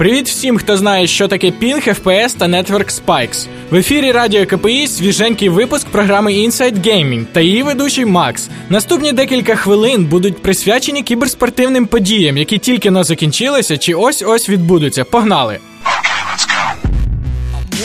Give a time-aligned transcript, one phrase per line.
[0.00, 3.46] Привіт всім, хто знає, що таке пінг, FPS та Network Spikes.
[3.70, 8.48] В ефірі Радіо КПІ свіженький випуск програми Inside Gaming та її ведучий Макс.
[8.68, 15.04] Наступні декілька хвилин будуть присвячені кіберспортивним подіям, які тільки но закінчилися чи ось ось відбудуться.
[15.04, 15.58] Погнали!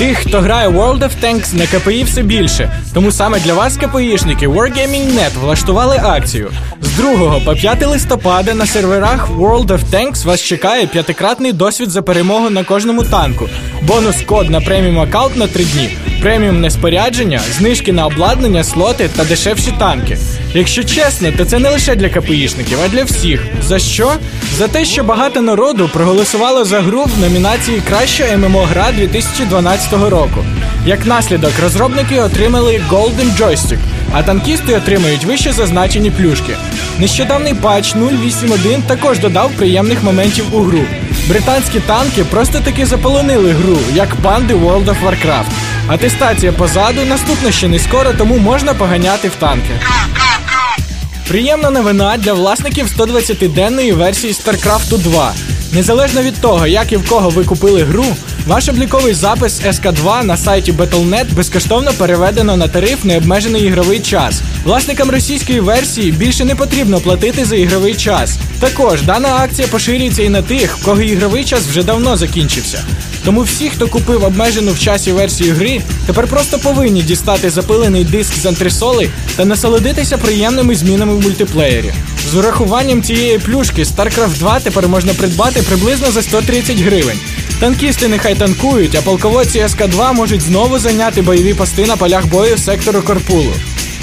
[0.00, 2.70] Тих, хто грає World of Tanks на КПІ все більше.
[2.94, 6.50] Тому саме для вас, КПІшники, Wargaming.net влаштували акцію.
[6.82, 12.02] З 2 по 5 листопада на серверах World of Tanks вас чекає п'ятикратний досвід за
[12.02, 13.48] перемогу на кожному танку,
[13.82, 19.24] бонус код на преміум аккаунт на 3 дні, преміумне спорядження, знижки на обладнання, слоти та
[19.24, 20.18] дешевші танки.
[20.54, 23.46] Якщо чесно, то це не лише для КПІшників, а для всіх.
[23.62, 24.12] За що?
[24.58, 30.44] За те, що багато народу проголосувало за гру в номінації Краща ММО гра 2012 року.
[30.86, 33.78] Як наслідок, розробники отримали Golden Joystick,
[34.12, 36.56] а танкісти отримають вище зазначені плюшки.
[36.98, 40.80] Нещодавний патч 081 також додав приємних моментів у гру.
[41.28, 45.50] Британські танки просто таки заполонили гру, як панди World of Warcraft.
[45.88, 49.70] Атестація позаду наступна ще не скоро, тому можна поганяти в танки.
[51.30, 55.34] Приємна новина для власників 120-денної версії StarCraft 2.
[55.72, 58.04] Незалежно від того, як і в кого ви купили гру,
[58.46, 64.42] ваш обліковий запис СК2 на сайті Battle.net безкоштовно переведено на тариф необмежений ігровий час.
[64.64, 68.38] Власникам російської версії більше не потрібно платити за ігровий час.
[68.60, 72.84] Також дана акція поширюється і на тих, в кого ігровий час вже давно закінчився.
[73.24, 78.34] Тому всі, хто купив обмежену в часі версію гри, тепер просто повинні дістати запилений диск
[78.36, 81.92] з антресоли та насолодитися приємними змінами в мультиплеєрі.
[82.32, 87.18] З урахуванням цієї плюшки StarCraft 2 тепер можна придбати приблизно за 130 гривень.
[87.60, 93.02] Танкісти нехай танкують, а полководці СК2 можуть знову зайняти бойові пости на полях бою сектору
[93.02, 93.52] Корпулу.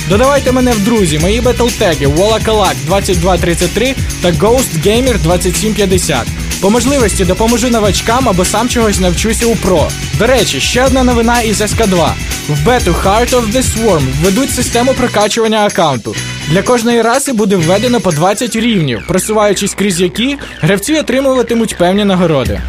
[0.09, 6.27] Додавайте мене в друзі, мої бетлтеги Волакалак 2233 та Ghost Gamer 2750.
[6.61, 9.87] По можливості допоможу новачкам або сам чогось навчуся у ПРО.
[10.19, 12.09] До речі, ще одна новина із СК2.
[12.49, 16.15] В бету Heart of the Swarm введуть систему прокачування аккаунту.
[16.49, 22.61] Для кожної раси буде введено по 20 рівнів, просуваючись крізь які гравці отримуватимуть певні нагороди.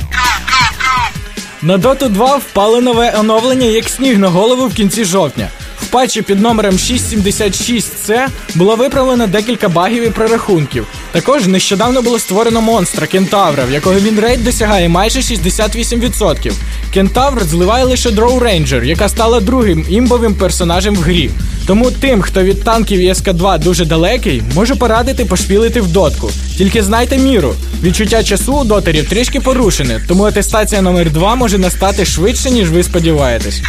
[1.62, 5.48] На Dota 2 впало нове оновлення як сніг на голову в кінці жовтня.
[5.80, 10.86] В патчі під номером 676C було виправлено декілька багів і прорахунків.
[11.12, 16.52] Також нещодавно було створено монстра Кентавра, в якого він рейд досягає майже 68%.
[16.94, 21.30] Кентавр зливає лише Дроу Рейнджер, яка стала другим імбовим персонажем в грі.
[21.68, 26.30] Тому тим, хто від танків і СК2 дуже далекий, можу порадити пошпілити в дотку.
[26.56, 27.54] Тільки знайте міру.
[27.82, 32.82] Відчуття часу у дотерів трішки порушене, тому атестація номер 2 може настати швидше, ніж ви
[32.82, 33.62] сподіваєтесь.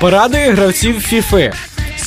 [0.00, 1.52] Порадує гравців FIFA.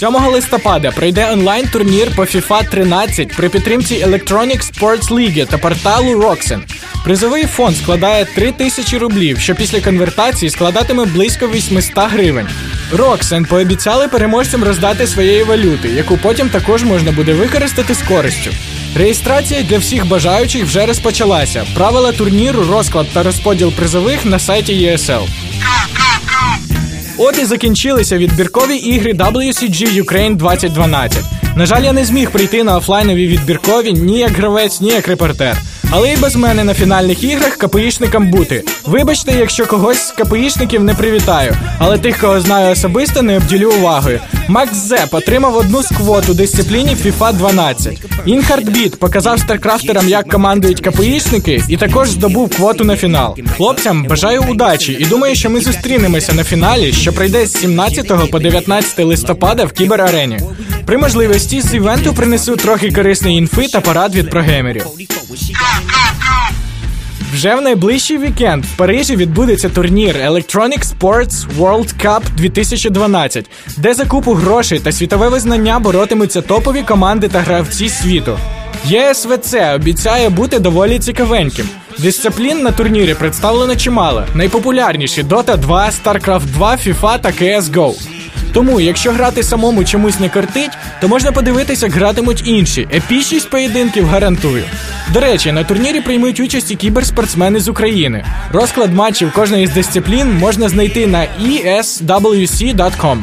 [0.02, 6.60] 7 листопада пройде онлайн-турнір по FIFA 13 при підтримці Electronic Sports League та порталу Roxen.
[7.04, 12.48] Призовий фонд складає 3 тисячі рублів, що після конвертації складатиме близько 800 гривень.
[12.94, 18.52] Roxen пообіцяли переможцям роздати своєї валюти, яку потім також можна буде використати з користю.
[18.96, 21.66] Реєстрація для всіх бажаючих вже розпочалася.
[21.76, 25.28] Правила турніру, розклад та розподіл призових на сайті ESL.
[27.24, 31.24] От і закінчилися відбіркові ігри WCG Ukraine 2012.
[31.56, 35.58] На жаль, я не зміг прийти на офлайнові відбіркові ні як гравець, ні як репортер.
[35.94, 38.64] Але й без мене на фінальних іграх КПІшникам бути.
[38.86, 44.20] Вибачте, якщо когось з КПІшників не привітаю, але тих, кого знаю особисто, не обділю увагою.
[44.48, 48.02] Макс Зеп отримав одну з квот у дисципліні FIFA 12.
[48.26, 53.38] Інхард Біт показав старкрафтерам, як командують КПІшники, і також здобув квоту на фінал.
[53.58, 58.40] Хлопцям бажаю удачі і думаю, що ми зустрінемося на фіналі, що пройде з 17 по
[58.40, 60.40] 19 листопада в кіберарені.
[60.86, 64.86] При можливості з івенту принесу трохи корисної інфи та парад від прогеймерів.
[67.34, 74.06] Вже в найближчий вікенд в Парижі відбудеться турнір Electronic Sports World Cup 2012, де за
[74.06, 78.38] купу грошей та світове визнання боротимуться топові команди та гравці світу.
[78.86, 81.70] ЄСВЦ обіцяє бути доволі цікавеньким.
[82.00, 84.24] Дисциплін на турнірі представлено чимало.
[84.36, 87.94] Найпопулярніші Dota 2, StarCraft 2, FIFA та CSGO.
[88.54, 90.72] Тому, якщо грати самому чомусь не кортить,
[91.02, 92.88] то можна подивитися, як гратимуть інші.
[92.94, 94.64] Епічність поєдинків гарантую.
[95.14, 98.26] До речі, на турнірі приймуть участь і кіберспортсмени з України.
[98.52, 101.28] Розклад матчів кожної з дисциплін можна знайти на
[101.66, 103.18] eswc.com.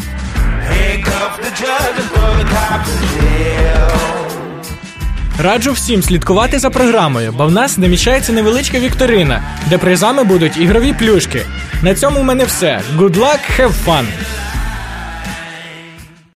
[5.42, 10.92] Раджу всім слідкувати за програмою, бо в нас наміщається невеличка вікторина, де призами будуть ігрові
[10.92, 11.46] плюшки.
[11.82, 12.80] На цьому в мене все.
[12.96, 14.04] Good luck, have fun!